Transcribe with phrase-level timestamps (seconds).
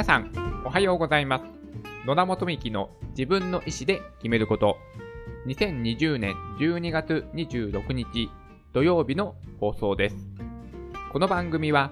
[0.00, 1.44] 皆さん、おはようございます。
[2.06, 4.78] 野田元幹の自分の意思で決めること。
[5.46, 8.30] 2020年12月26日
[8.72, 10.16] 土曜日の放送です。
[11.12, 11.90] この番組は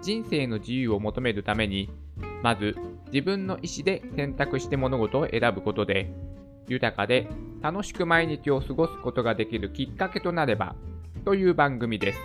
[0.00, 1.90] 人生の自由を求めるために、
[2.42, 2.76] まず
[3.12, 6.10] 自分の意思で選択して物事を選ぶことで、
[6.66, 7.28] 豊かで
[7.60, 10.76] 楽しく毎日を過ごすことができるきっかけとなれば
[11.26, 12.20] という番組です。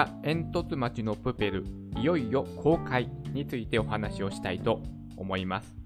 [0.00, 1.66] 画えんとつ町のプペル
[1.98, 4.82] いよいよ公開についてお話をしたいと
[5.18, 5.76] 思います。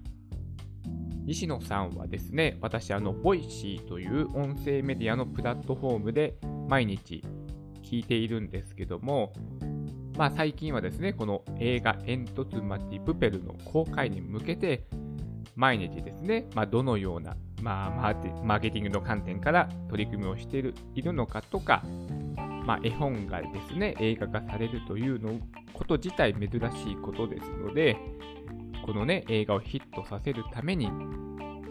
[1.25, 6.37] 西野さんはですね、私、あの、 Voicy という音声メディアのプラットフォームで
[6.69, 7.23] 毎日
[7.83, 9.33] 聞いているんですけども、
[10.17, 14.85] まあ最近はですね、この映画煙突町プペルの公開に向けて、
[15.55, 17.89] 毎日ですね、まあ、どのような、まあ、
[18.43, 21.83] マーケティングの観点から取り組みをしているのかとか、
[22.65, 25.39] まあ、絵本がですね、映画化されるというの
[25.73, 27.97] こと自体珍しいことですので、
[28.85, 30.89] このね、映画をヒットさせるために、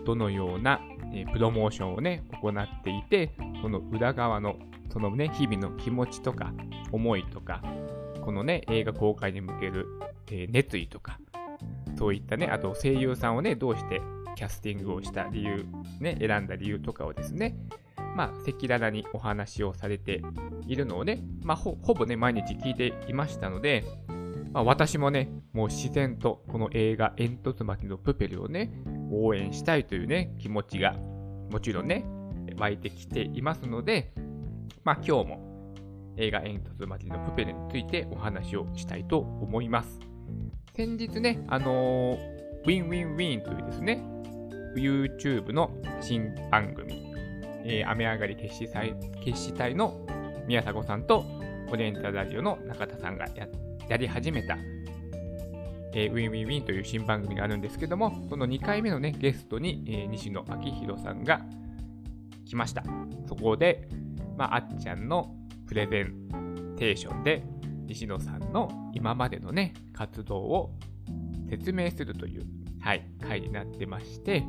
[0.05, 0.81] どのような、
[1.13, 3.31] えプロモーションをね、行っていて、
[3.63, 4.57] その裏側の、
[4.93, 6.53] そのね、日々の気持ちとか、
[6.93, 7.63] 思いとか、
[8.21, 9.87] このね、映画公開に向ける、
[10.31, 11.19] え熱意とか、
[11.97, 14.01] そういったね、あと声優さんをね、どうして
[14.35, 15.67] キャスティングをした理由、
[16.01, 17.57] ね、選んだ理由とかをですね、
[18.15, 20.23] まあ、赤裸々にお話をされて
[20.67, 23.85] いるのをね、まあ、ほぼね、毎日聞いていましたので、
[24.53, 28.73] まあ、私もね、もう自然とこの映画、煙突巻きのプペルをね、
[29.11, 30.93] 応援したいというね、気持ちが、
[31.51, 32.07] もちろんね、
[32.57, 34.13] 湧いてきていますので、
[34.85, 35.75] まあ、今日も
[36.17, 39.99] 映画、煙突巻きのプペルについてお話をしたいと思います。
[40.77, 42.19] 先日ね、あのー、
[42.65, 44.05] Win Win Wiiin というですね、
[44.77, 47.04] YouTube の新番組、
[47.65, 50.07] えー、雨上がり決死隊決死隊の
[50.47, 51.25] 宮迫さんと
[51.71, 53.49] オリエンタルラジオの中田さんがや
[53.89, 54.57] やり始めた、
[55.93, 61.41] えー、 Win Win Wiiin という新番組があるんですけども、その2回目のね、ゲストに、えー、西野亮廣さんが
[62.47, 62.83] 来ました。
[63.29, 63.89] そこで、
[64.37, 65.35] まあ、あっちゃんの
[65.67, 67.45] プレゼンテーションで、
[67.87, 70.73] 西野さんの今までのね、活動を
[71.49, 72.47] 説明するという、
[72.81, 74.45] はい、回になってまして、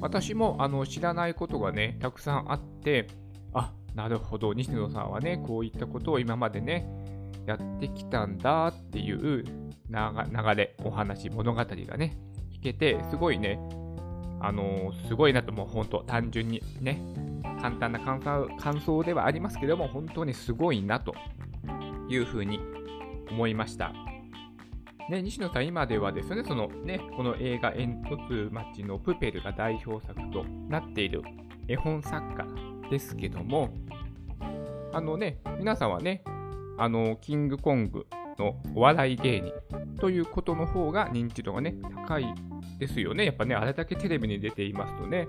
[0.00, 3.08] 私もあの知らないことがね、たくさんあって、
[3.52, 6.88] あ、なるほど、西野さんはね、こういったことを今までね、
[7.46, 9.44] やってきたんだっていう
[9.90, 12.16] 流れ、お話、物語がね、
[12.52, 13.58] 聞けて、すごいね、
[14.40, 17.00] あのー、すごいなと、もう本当、単純にね、
[17.60, 21.14] 簡単な感想感想ではありますけども、本当にすごいなと
[22.08, 22.60] いうふうに
[23.30, 23.92] 思いました。
[25.08, 31.22] ね、西野さん、今ではですね、そのね、この映画、煙突町のプペルが代表作となっている
[31.66, 32.46] 絵本作家
[32.90, 33.70] ですけども、
[34.92, 36.22] あのね、皆さんはね、
[36.76, 38.06] あの、キングコング
[38.38, 39.52] のお笑い芸人
[39.98, 41.74] ということの方が認知度がね、
[42.06, 42.26] 高い
[42.78, 43.24] ですよね。
[43.24, 45.26] やっぱね、あれだけテレビに出ていますとね、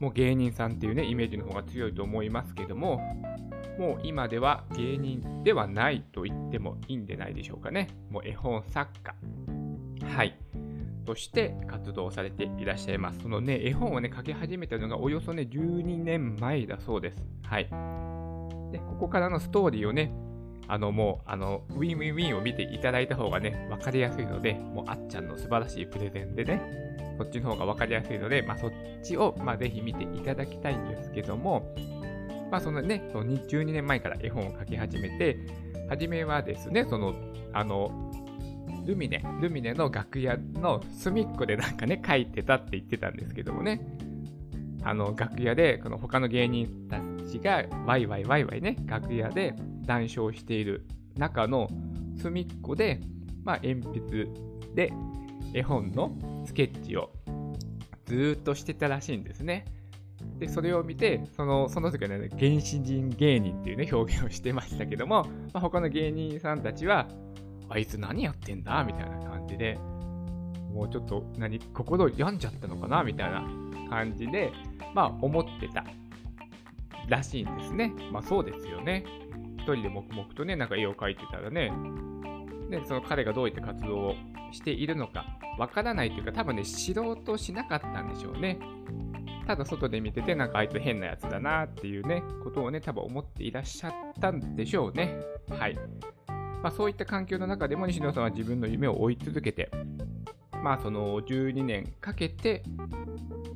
[0.00, 3.00] もう芸人さんっていうね、イメージの方が強いと思いますけども、
[3.78, 7.88] もう今では芸人ではないと言ってもいいんでないでしょうかね。
[8.10, 9.14] もう絵本作家。
[10.06, 10.36] はい。
[11.04, 13.20] として活動されていらっしゃいます。
[13.20, 17.16] そのね、絵本をね、書き始めたのがおよそね、12年前だそうです。
[17.44, 17.64] はい。
[18.72, 20.12] で、ここからのストーリーをね、
[20.68, 26.62] あのもう、あの、 Win Win Wiiin を見ていただいた方がね、わかりやすいので、もうあっちゃんの素晴らしいプレゼンでね、
[27.18, 28.72] そっちの方がわかりやすいので、まあそっ
[29.02, 31.74] ちを、まあぜひ見ていただきたいんですけども、
[32.52, 35.38] まあそのね、その12年前から絵本を描き始めて、
[35.88, 37.14] 初めはですね、その、
[37.54, 38.12] あの、
[38.84, 43.80] ルミネ、ルミネの楽屋の隅っこでなんかね、書いてたって言ってたんですけどもね、
[44.82, 49.54] あの、楽屋で、この他の芸人たちが、ワイワイワイワイね、楽屋で
[49.86, 50.86] 談笑している
[51.16, 51.70] 中の
[52.18, 53.00] 隅っこで、
[53.44, 54.26] まあ、鉛筆
[54.74, 54.92] で
[55.54, 56.14] 絵本の
[56.44, 57.12] スケッチを
[58.04, 59.64] ずっとしてたらしいんですね。
[60.42, 67.06] で、それを見て、その、その時はね、原始人芸人っていうね、表現をしてましたけども、まあ、他の芸人さんたちは、
[67.68, 69.78] あいつ何やってんだみたいな感じで、
[70.74, 73.46] もうちょっと何、心病んじゃったのかなみたいな
[73.88, 74.50] 感じで、
[74.94, 75.84] まあ思ってた
[77.06, 77.92] らしいんですね。
[78.10, 79.04] まあそうですよね。
[79.58, 81.72] 一人で黙々とね、なんか絵を描いてたらね、
[82.68, 84.14] で、その彼がどういった活動を
[84.50, 85.24] しているのか
[85.56, 88.58] わからないというか、多分ね、知ろうとしなかったんでしょうね。
[89.46, 95.20] ただ外で見てて、なんかあいつ変なやつだなっていうね、ことをね、多分思っていらっしゃったんでしょうね。
[95.50, 95.76] はい。
[96.62, 99.70] まあ、そういった環境の中でも西野さんは自分の夢を追い続けて、
[100.62, 102.62] まあその12年かけて、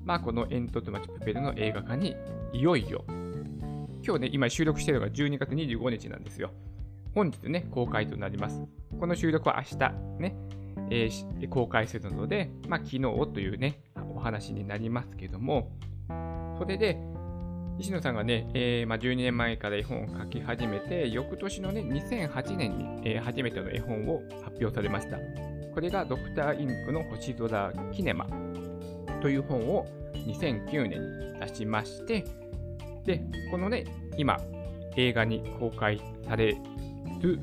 [0.05, 2.17] まあ、この煙突町プペルの映画化に
[2.53, 3.05] いよいよ、
[4.05, 6.51] 今日ね、今収録しているのが12月25日なんですよ。
[7.15, 8.61] 本日ね、公開となります。
[8.99, 10.37] この収録は明日ね、
[10.91, 13.01] えー、公開するので、まあ、昨日
[13.33, 13.81] というね、
[14.27, 15.71] 話になりますけども、
[16.59, 16.99] それで、
[17.79, 25.19] 石野さんがね、えーまあ、12年前から絵本を書き始めて、翌年のね、2008年に、えー、初めての絵本を発表されました。
[25.75, 28.27] これがドクターインクの星空キネマ
[29.21, 32.25] という本を2009年に出しまして、
[33.05, 33.85] で、このね、
[34.17, 34.39] 今、
[34.97, 36.57] 映画に公開され
[37.21, 37.39] る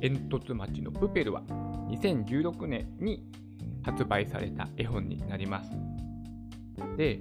[0.00, 1.42] 煙突町のプペルは
[1.90, 3.22] 2016年に
[3.82, 5.70] 発売された絵本になります。
[6.96, 7.20] で、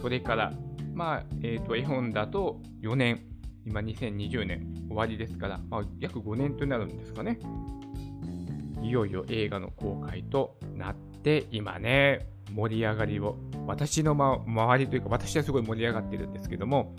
[0.00, 0.52] それから
[0.94, 3.22] まあ、えっ、ー、と、絵本だと4年、
[3.64, 7.38] 今2020年終わりですから、まあ、約5年となるんですかね。
[8.82, 13.36] いよいよ映画の公開となって、今ね、盛り上がりを、
[13.66, 16.94] 私の、ま、周りというか、私はすごい盛り上がってるんですけども、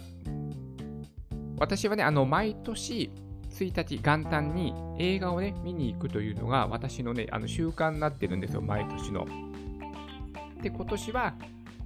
[1.60, 3.12] 私はね、あの、毎年、
[3.51, 9.28] 1日元旦に映画をね、見に行くというのが私のね、あの習慣になってるんですよ、毎年の。
[10.62, 11.36] で、今年は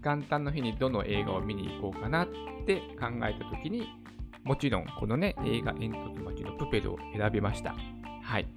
[0.04, 2.28] 元旦の日にどの映画を見に行こうかなっ
[2.66, 3.88] て考えた時に、
[4.44, 7.76] もちろんこのね、映画煙突町のプペルを選びました。
[8.24, 8.48] はい。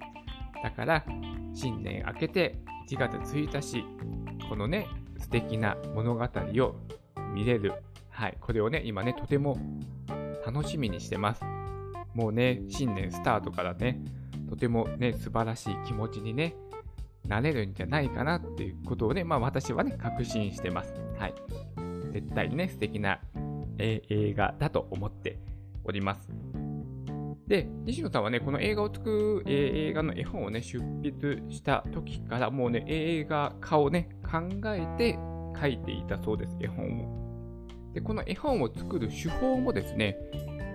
[0.63, 1.03] だから、
[1.53, 2.55] 新年明けて
[2.87, 3.83] 1月1日、
[4.47, 6.75] このね、素敵な物語を
[7.33, 7.73] 見れる。
[8.09, 8.37] はい。
[8.39, 9.57] これをね、今ね、とても
[10.45, 11.43] 楽しみにしてます。
[12.13, 14.01] もうね、新年スタートからね、
[14.49, 16.55] とてもね、素晴らしい気持ちにね、
[17.25, 20.93] なれるんじゃないかなっていうことをね、まあ私はね、確信してます。
[21.21, 21.35] はい。
[22.11, 23.19] 絶対にね、素敵な、
[23.77, 25.37] え、映画だと思って
[25.83, 26.27] おります。
[27.47, 34.39] で、西野さんはね、この映画を作る、え、映画の絵本をね、出筆した時から、もうね、映画化をね、考
[34.73, 35.19] えて
[35.59, 37.93] 書いていたそうです、絵本を。
[37.93, 40.17] で、この絵本を作る手法もですね、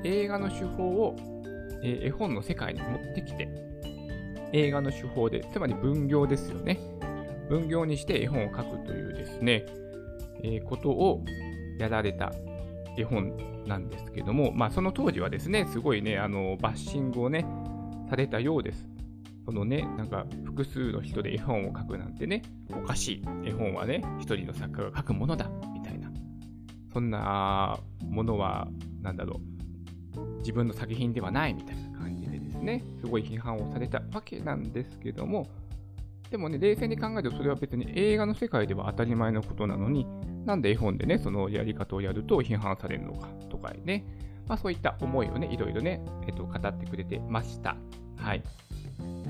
[0.05, 1.17] 映画の手法を、
[1.83, 3.49] え、絵本の世界に持ってきて、
[4.53, 6.79] 映画の手法で、つまり分業ですよね。
[7.49, 9.67] 分業にして絵本を描くというですね、
[10.67, 11.25] ことを
[11.79, 12.33] やられた
[12.97, 17.47] 絵本なんですけども、まあ、その当時はですね、すごいね、あのバッシングをね、
[18.09, 18.89] されたようです。
[19.45, 23.23] そのね、なんか複数の人で絵本を描くなんてね、おかしい。
[23.45, 26.11] 絵本はね、一人の作家が描くものだ、みたいな。
[26.93, 28.69] そんなものは、
[29.03, 29.41] なんだろ
[30.17, 35.47] う、自分の作品ではないみたいな感じでですね、すごい批判をされたわけなんですけども、
[36.31, 40.07] でもね、冷静に考えるとそれは別に映画の世界では当たり前のことなのに、
[40.47, 44.07] なんで絵本でね、そのやり方をやると批判されるのかとかね、
[44.47, 47.77] まあそういった思いをね、いろいろね、えっと、語ってくれてました。
[48.17, 48.43] はい。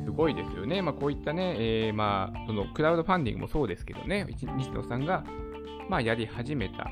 [0.04, 0.82] すごいですよね。
[0.82, 5.24] まあこういったね、えー、まあ、そのクラウドファンディングもそうですけどね、西野さんが、
[5.88, 6.90] まあやり始めた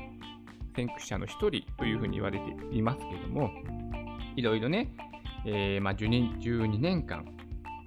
[0.75, 3.51] 先駆者の一人というふうに言われていますけども、
[4.35, 4.91] いろいろね、
[5.45, 7.25] えー、まあ12、12年間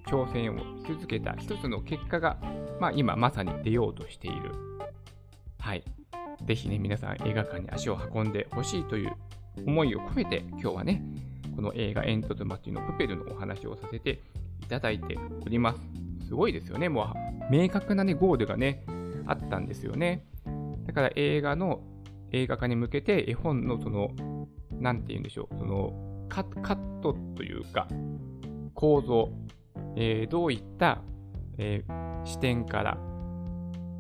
[0.06, 2.38] 挑戦をし続けた一つの結果が、
[2.80, 4.52] まあ、今まさに出ようとしている。
[5.58, 5.82] はい。
[6.44, 9.12] ぜひね、皆さん映画館に足を運んでほしいという
[9.66, 11.02] 思いを込めて、今日はね、
[11.56, 14.22] この映画煙突町のプペルのお話をさせて
[14.62, 15.80] いただいております。
[16.28, 16.88] すごいですよね。
[16.88, 17.14] も
[17.50, 18.84] う明確なね、ゴールがね、
[19.26, 20.24] あったんですよね。
[20.86, 21.80] だから映画の
[22.32, 24.10] 映画化に向けて絵本のその、
[24.72, 25.92] なんて言うんでしょう、その
[26.28, 27.88] カットというか、
[28.74, 29.30] 構造、
[29.96, 31.02] えー、どういった、
[31.56, 32.98] えー、視点から、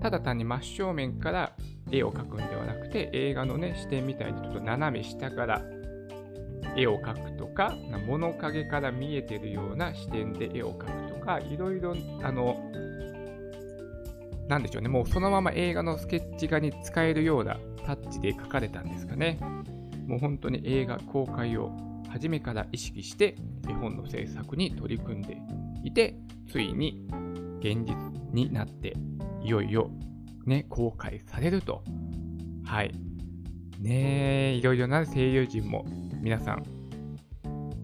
[0.00, 1.52] ただ単に真正面から
[1.90, 5.62] 絵を描くんではなくて、映画のね、視点みたいにちょっと斜め下から
[6.76, 7.74] 絵を描くとか、
[8.06, 12.56] 物陰から見えてるような視点で絵を描くとか、いろいろ、あの、
[14.48, 19.38] なんでしょうね、もうそのまま映画のスケッチ画に使えるようなタッチで描かれたんですかね。
[20.06, 21.70] もう本当に映画公開を
[22.08, 23.36] 初めから意識して
[23.68, 25.36] 絵本の制作に取り組んで
[25.84, 26.16] いて、
[26.50, 27.06] ついに
[27.60, 27.94] 現実
[28.46, 28.94] になって、
[29.42, 29.90] いよいよ
[30.46, 31.82] ね、公開されると。
[32.64, 32.92] はい。
[33.80, 35.84] ねえ、いろいろな声優陣も
[36.20, 36.62] 皆さん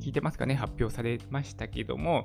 [0.00, 0.54] 聞いてますかね？
[0.54, 2.24] 発表されましたけども、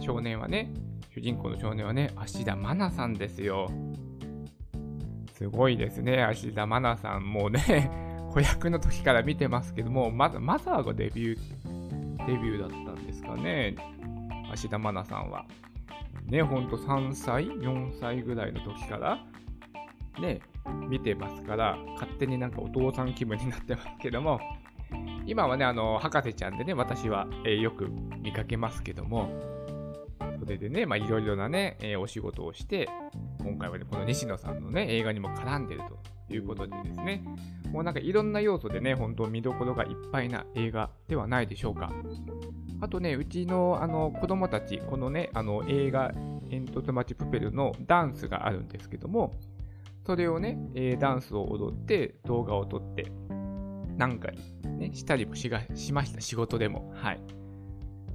[0.00, 0.72] 少年はね、
[1.14, 3.68] 主人公の少年はね、芦田愛菜さんですよ。
[5.32, 7.22] すごいですね、芦田愛菜さん。
[7.32, 7.90] もうね、
[8.30, 13.74] 子役の時から見てますけども、まだマザーがデビュー、デビューだったんですかね？
[14.50, 15.46] 芦田愛菜さんは。
[16.28, 19.18] ね、ほんと3歳、4歳ぐらいの時から、
[20.20, 20.40] ね、
[20.88, 24.40] 見てますから、勝手になんかお父さん気分になってますけども、
[25.26, 27.88] 今はね、あの、博士ちゃんでね、私は、えー、よく
[28.22, 29.30] 見かけますけども、
[30.38, 32.88] それでね、まあ、いろいろなね、えー、お仕事をして、
[33.40, 35.82] 今回はね、この西野さんのね、映画にも絡んでる
[36.26, 37.22] ということでですね、
[37.72, 41.92] もうなんかいろんな要素でね、本当見どころがいっぱいな映画ではないでしょうか。
[42.80, 46.12] あとね、うちのあの子供たち、このね、あの映画、
[46.48, 49.34] 煙突町プペルのダンスがあるんですけども、
[50.06, 53.12] それをね、え、ダンスを踊って動画を撮って、
[53.96, 54.30] なんか
[54.64, 56.92] ね、したりもしがしました、仕事でも。
[56.94, 57.20] はい。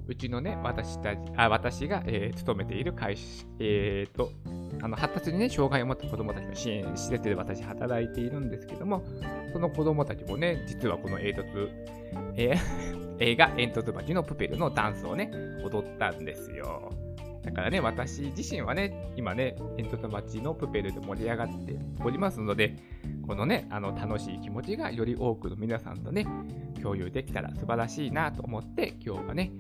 [0.08, 4.32] うちのね、私たち、あ私が、えー、勤めている会社、えー、と、
[4.84, 9.02] あの発達にね、障害を持った子供たちの支援施設で私働いているんですけども、
[9.54, 11.70] その子供たちもね、実はこの煙突、
[12.36, 15.32] えー、 映画煙突町のプペルのダンスをね、
[15.64, 16.92] 踊ったんですよ。
[17.44, 22.76] だからね、私自身はね、今ね、煙突町のプペルで盛り上がっておりますので、
[23.26, 26.28] このね、あの楽しい気持ちがより多くの皆さんとね、
[26.82, 29.54] 共有できたら素晴らしいなと思って、今日はね、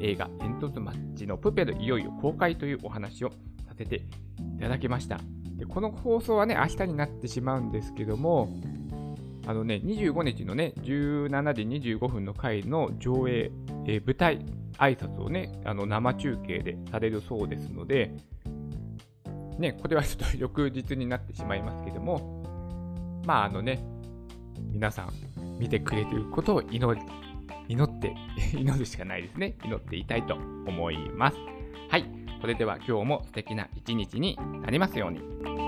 [0.00, 3.30] 映画煙突町のプペルいよいよ公開というお話を
[3.76, 3.96] させて
[4.56, 5.20] いただきました。
[5.56, 8.48] でこの放送はね、明日になってしまうんですけども、
[9.46, 11.62] あのね、25日のね、17時
[11.96, 13.52] 25分の回の上映、
[13.86, 14.44] えー、舞台
[14.78, 18.16] 挨拶をね、あの生中継でされるそうですので、
[19.58, 22.42] ね、これはちょっと翌日になってしまいますけども、
[23.24, 23.82] まああのね、
[24.72, 25.12] 皆さん
[25.58, 27.06] 見てくれてることを祈り、
[27.68, 28.14] 祈って、
[28.52, 29.56] 祈るしかないですね。
[29.64, 31.36] 祈っていたいと思います。
[31.88, 32.15] はい。
[32.40, 35.65] それでは今日も素敵な一日になりますように。